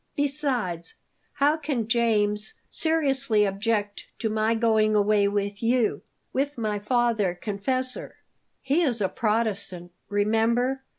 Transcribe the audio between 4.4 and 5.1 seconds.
going